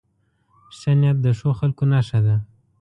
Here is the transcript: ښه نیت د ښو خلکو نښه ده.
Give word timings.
ښه 0.77 0.91
نیت 0.99 1.17
د 1.25 1.27
ښو 1.37 1.49
خلکو 1.59 1.83
نښه 1.91 2.19
ده. 2.25 2.35